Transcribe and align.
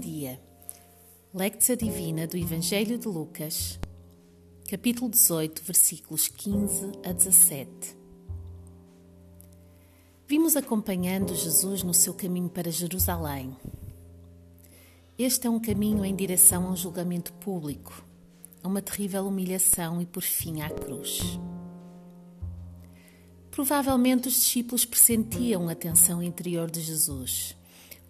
dia. 0.00 0.40
Lectio 1.32 1.76
Divina 1.76 2.26
do 2.26 2.36
Evangelho 2.36 2.98
de 2.98 3.06
Lucas, 3.06 3.78
capítulo 4.68 5.10
18, 5.10 5.62
versículos 5.62 6.26
15 6.26 6.92
a 7.04 7.12
17. 7.12 7.68
Vimos 10.26 10.56
acompanhando 10.56 11.34
Jesus 11.34 11.82
no 11.82 11.92
seu 11.92 12.14
caminho 12.14 12.48
para 12.48 12.70
Jerusalém. 12.70 13.54
Este 15.18 15.46
é 15.46 15.50
um 15.50 15.60
caminho 15.60 16.02
em 16.02 16.16
direção 16.16 16.66
a 16.66 16.70
um 16.70 16.76
julgamento 16.76 17.30
público, 17.34 18.02
a 18.62 18.68
uma 18.68 18.80
terrível 18.80 19.26
humilhação 19.26 20.00
e, 20.00 20.06
por 20.06 20.22
fim, 20.22 20.62
à 20.62 20.70
cruz. 20.70 21.38
Provavelmente 23.50 24.28
os 24.28 24.34
discípulos 24.34 24.86
pressentiam 24.86 25.68
a 25.68 25.74
tensão 25.74 26.22
interior 26.22 26.70
de 26.70 26.80
Jesus 26.80 27.59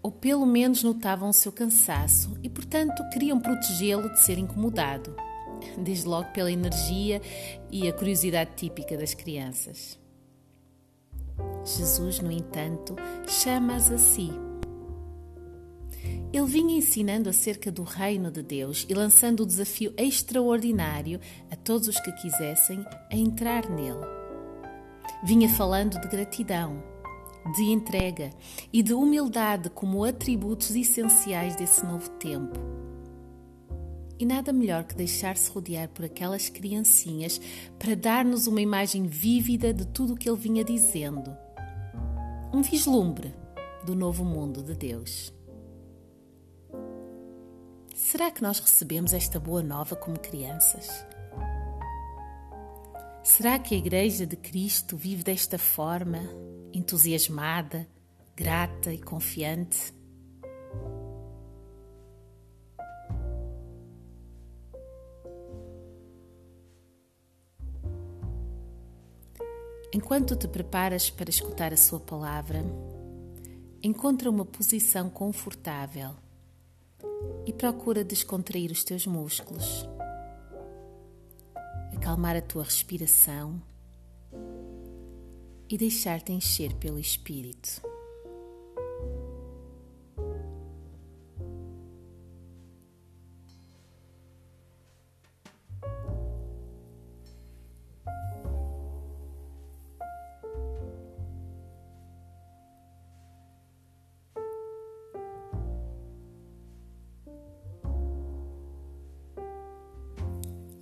ou 0.02 0.10
pelo 0.10 0.46
menos 0.46 0.82
notavam 0.82 1.28
o 1.28 1.32
seu 1.32 1.52
cansaço 1.52 2.36
e, 2.42 2.48
portanto, 2.48 3.02
queriam 3.10 3.38
protegê-lo 3.38 4.08
de 4.10 4.20
ser 4.20 4.38
incomodado, 4.38 5.14
desde 5.78 6.06
logo 6.06 6.32
pela 6.32 6.50
energia 6.50 7.20
e 7.70 7.88
a 7.88 7.92
curiosidade 7.92 8.52
típica 8.56 8.96
das 8.96 9.14
crianças. 9.14 9.98
Jesus, 11.64 12.20
no 12.20 12.32
entanto, 12.32 12.96
chama-as 13.26 13.90
a 13.90 13.98
si. 13.98 14.30
Ele 16.32 16.46
vinha 16.46 16.78
ensinando 16.78 17.28
acerca 17.28 17.72
do 17.72 17.82
reino 17.82 18.30
de 18.30 18.42
Deus 18.42 18.86
e 18.88 18.94
lançando 18.94 19.42
o 19.42 19.46
desafio 19.46 19.92
extraordinário 19.96 21.20
a 21.50 21.56
todos 21.56 21.88
os 21.88 21.98
que 21.98 22.12
quisessem 22.12 22.84
a 23.10 23.16
entrar 23.16 23.68
nele. 23.68 24.06
Vinha 25.24 25.48
falando 25.48 26.00
de 26.00 26.08
gratidão, 26.08 26.82
de 27.54 27.62
entrega 27.64 28.30
e 28.72 28.82
de 28.82 28.92
humildade 28.92 29.70
como 29.70 30.04
atributos 30.04 30.74
essenciais 30.74 31.56
desse 31.56 31.84
novo 31.84 32.08
tempo. 32.10 32.58
E 34.18 34.26
nada 34.26 34.52
melhor 34.52 34.84
que 34.84 34.94
deixar-se 34.94 35.50
rodear 35.50 35.88
por 35.88 36.04
aquelas 36.04 36.50
criancinhas 36.50 37.40
para 37.78 37.96
dar-nos 37.96 38.46
uma 38.46 38.60
imagem 38.60 39.06
vívida 39.06 39.72
de 39.72 39.86
tudo 39.86 40.12
o 40.12 40.16
que 40.16 40.28
ele 40.28 40.36
vinha 40.36 40.62
dizendo. 40.62 41.34
Um 42.52 42.60
vislumbre 42.60 43.34
do 43.84 43.94
novo 43.94 44.24
mundo 44.24 44.62
de 44.62 44.74
Deus. 44.74 45.32
Será 47.94 48.30
que 48.30 48.42
nós 48.42 48.58
recebemos 48.58 49.14
esta 49.14 49.40
boa 49.40 49.62
nova 49.62 49.96
como 49.96 50.18
crianças? 50.18 51.06
Será 53.22 53.58
que 53.58 53.74
a 53.74 53.78
Igreja 53.78 54.26
de 54.26 54.36
Cristo 54.36 54.96
vive 54.96 55.22
desta 55.22 55.58
forma, 55.58 56.18
entusiasmada, 56.72 57.88
grata 58.36 58.92
e 58.92 58.98
confiante? 58.98 59.92
Enquanto 69.92 70.36
te 70.36 70.46
preparas 70.46 71.10
para 71.10 71.30
escutar 71.30 71.72
a 71.72 71.76
Sua 71.76 71.98
palavra, 71.98 72.64
encontra 73.82 74.30
uma 74.30 74.44
posição 74.44 75.10
confortável 75.10 76.14
e 77.44 77.52
procura 77.52 78.04
descontrair 78.04 78.70
os 78.70 78.84
teus 78.84 79.04
músculos, 79.04 79.88
acalmar 81.92 82.36
a 82.36 82.40
tua 82.40 82.62
respiração 82.62 83.60
e 85.70 85.78
deixar-te 85.78 86.32
encher 86.32 86.74
pelo 86.74 86.98
Espírito. 86.98 87.80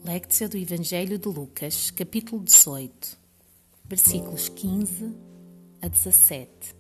Lectio 0.03 0.49
do 0.49 0.57
Evangelho 0.57 1.19
de 1.19 1.29
Lucas, 1.29 1.91
capítulo 1.91 2.43
18 2.43 3.28
versículos 3.89 4.49
15 4.51 5.15
a 5.81 5.89
17. 5.89 6.77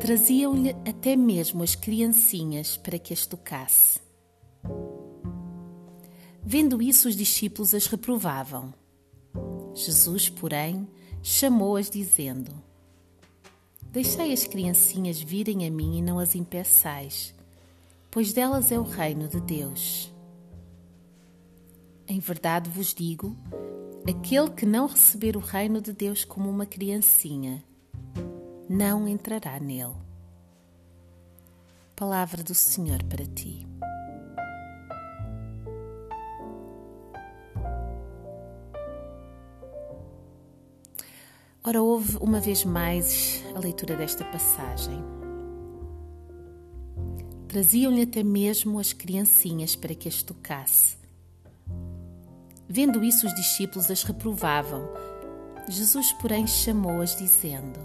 Traziam-lhe 0.00 0.70
até 0.88 1.14
mesmo 1.14 1.62
as 1.62 1.74
criancinhas 1.74 2.76
para 2.76 2.98
que 2.98 3.12
as 3.12 3.26
tocasse. 3.26 4.00
Vendo 6.42 6.82
isso, 6.82 7.08
os 7.08 7.16
discípulos 7.16 7.74
as 7.74 7.86
reprovavam. 7.86 8.72
Jesus, 9.74 10.28
porém, 10.28 10.88
chamou-as, 11.22 11.90
dizendo: 11.90 12.50
Deixai 13.82 14.32
as 14.32 14.44
criancinhas 14.44 15.20
virem 15.20 15.66
a 15.66 15.70
mim 15.70 15.98
e 15.98 16.02
não 16.02 16.18
as 16.18 16.34
impeçais, 16.34 17.34
pois 18.10 18.32
delas 18.32 18.72
é 18.72 18.78
o 18.78 18.82
reino 18.82 19.28
de 19.28 19.40
Deus. 19.40 20.13
Em 22.06 22.18
verdade 22.18 22.68
vos 22.70 22.94
digo 22.94 23.36
Aquele 24.06 24.50
que 24.50 24.66
não 24.66 24.86
receber 24.86 25.34
o 25.34 25.40
reino 25.40 25.80
de 25.80 25.90
Deus 25.90 26.26
como 26.26 26.50
uma 26.50 26.66
criancinha, 26.66 27.64
não 28.68 29.08
entrará 29.08 29.58
nele. 29.58 29.94
Palavra 31.96 32.42
do 32.42 32.54
Senhor 32.54 33.02
para 33.04 33.24
ti. 33.24 33.66
Ora, 41.66 41.82
houve 41.82 42.18
uma 42.18 42.40
vez 42.40 42.62
mais 42.62 43.42
a 43.54 43.58
leitura 43.58 43.96
desta 43.96 44.22
passagem. 44.26 45.02
Traziam-lhe 47.48 48.02
até 48.02 48.22
mesmo 48.22 48.78
as 48.78 48.92
criancinhas 48.92 49.74
para 49.74 49.94
que 49.94 50.08
as 50.08 50.22
tocasse 50.22 51.03
Vendo 52.68 53.04
isso, 53.04 53.26
os 53.26 53.34
discípulos 53.34 53.90
as 53.90 54.02
reprovavam. 54.02 54.88
Jesus, 55.68 56.12
porém, 56.12 56.46
chamou-as, 56.46 57.16
dizendo: 57.16 57.78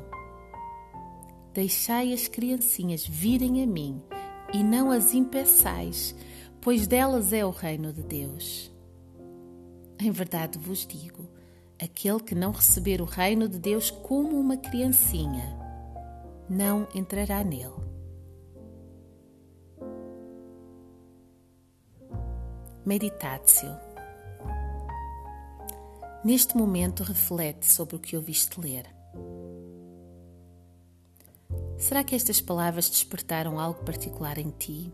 Deixai 1.53 2.13
as 2.13 2.27
criancinhas 2.27 3.05
virem 3.05 3.61
a 3.63 3.67
mim 3.67 4.01
e 4.53 4.63
não 4.63 4.91
as 4.91 5.13
impeçais, 5.13 6.15
pois 6.61 6.87
delas 6.87 7.33
é 7.33 7.45
o 7.45 7.49
reino 7.49 7.91
de 7.91 8.03
Deus. 8.03 8.71
Em 9.99 10.11
verdade 10.11 10.57
vos 10.57 10.85
digo: 10.85 11.27
aquele 11.81 12.19
que 12.21 12.35
não 12.35 12.51
receber 12.51 13.01
o 13.01 13.05
reino 13.05 13.47
de 13.49 13.59
Deus 13.59 13.91
como 13.91 14.39
uma 14.39 14.57
criancinha, 14.57 15.57
não 16.49 16.87
entrará 16.95 17.43
nele. 17.43 17.89
Meditatio 22.85 23.88
Neste 26.23 26.57
momento, 26.57 27.01
reflete 27.01 27.65
sobre 27.65 27.95
o 27.95 27.99
que 27.99 28.17
ouviste 28.17 28.59
ler. 28.59 28.85
Será 31.77 32.03
que 32.03 32.13
estas 32.13 32.41
palavras 32.41 32.89
despertaram 32.89 33.57
algo 33.57 33.83
particular 33.85 34.37
em 34.37 34.49
ti? 34.51 34.91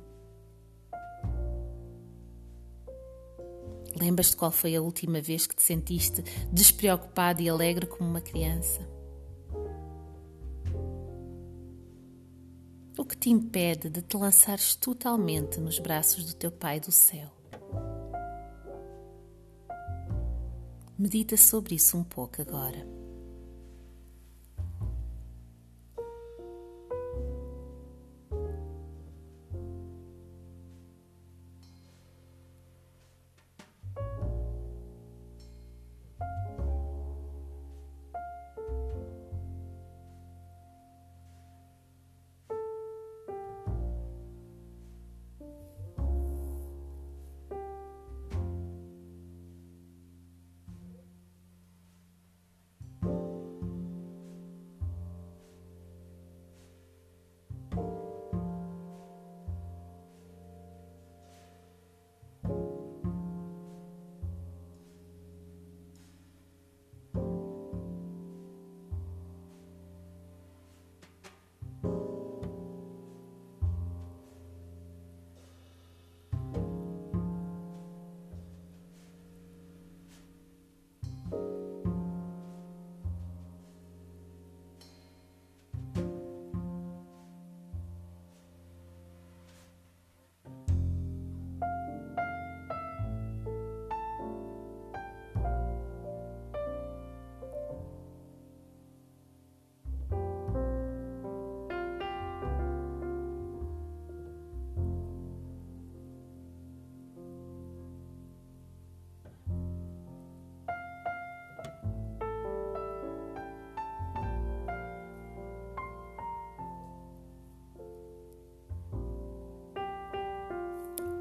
Lembras-te 4.00 4.36
qual 4.36 4.52
foi 4.52 4.76
a 4.76 4.82
última 4.82 5.20
vez 5.20 5.48
que 5.48 5.56
te 5.56 5.64
sentiste 5.64 6.22
despreocupado 6.52 7.42
e 7.42 7.50
alegre 7.50 7.88
como 7.88 8.08
uma 8.08 8.22
criança? 8.22 8.88
O 12.98 13.04
que 13.04 13.18
te 13.18 13.32
impede 13.32 13.90
de 13.90 14.02
te 14.02 14.16
lançares 14.16 14.76
totalmente 14.76 15.60
nos 15.60 15.80
braços 15.80 16.24
do 16.24 16.36
teu 16.36 16.52
Pai 16.52 16.80
do 16.80 16.92
céu? 16.92 17.35
Medita 20.98 21.36
sobre 21.36 21.76
isso 21.76 21.98
um 21.98 22.04
pouco 22.04 22.42
agora. 22.42 22.95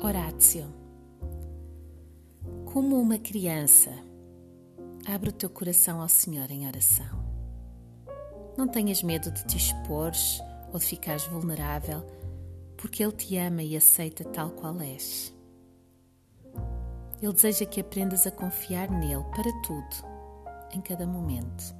Horácio, 0.04 0.66
como 2.70 3.00
uma 3.00 3.16
criança, 3.16 3.90
abre 5.06 5.30
o 5.30 5.32
teu 5.32 5.48
coração 5.48 6.02
ao 6.02 6.10
Senhor 6.10 6.50
em 6.50 6.66
oração. 6.66 7.24
Não 8.54 8.68
tenhas 8.68 9.02
medo 9.02 9.30
de 9.30 9.42
te 9.46 9.56
expores 9.56 10.42
ou 10.70 10.78
de 10.78 10.84
ficares 10.84 11.26
vulnerável, 11.28 12.04
porque 12.76 13.02
Ele 13.02 13.12
te 13.12 13.38
ama 13.38 13.62
e 13.62 13.78
aceita 13.78 14.24
tal 14.24 14.50
qual 14.50 14.78
és. 14.82 15.34
Ele 17.22 17.32
deseja 17.32 17.64
que 17.64 17.80
aprendas 17.80 18.26
a 18.26 18.30
confiar 18.30 18.90
nele 18.90 19.24
para 19.34 19.50
tudo, 19.62 20.06
em 20.70 20.82
cada 20.82 21.06
momento. 21.06 21.74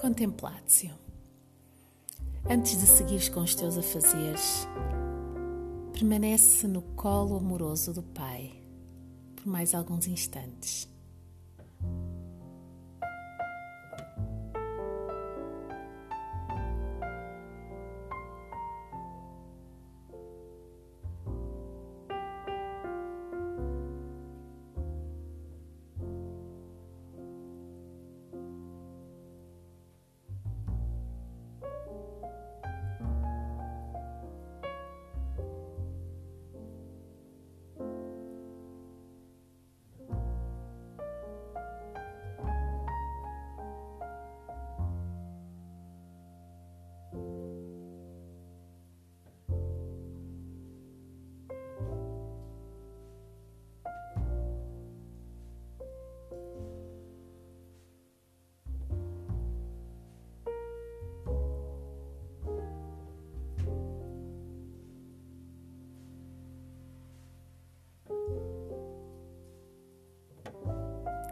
Contemplatio. 0.00 0.92
Antes 2.48 2.80
de 2.80 2.86
seguires 2.86 3.28
com 3.28 3.40
os 3.40 3.54
teus 3.54 3.76
afazeres, 3.76 4.66
permanece 5.92 6.66
no 6.66 6.80
colo 6.80 7.36
amoroso 7.36 7.92
do 7.92 8.02
Pai 8.02 8.50
por 9.36 9.46
mais 9.46 9.74
alguns 9.74 10.06
instantes. 10.06 10.88